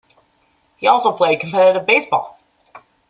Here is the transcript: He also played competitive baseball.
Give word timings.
He 0.77 0.87
also 0.87 1.11
played 1.11 1.41
competitive 1.41 1.85
baseball. 1.85 2.39